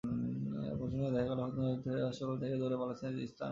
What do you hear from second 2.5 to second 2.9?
দৌড়ে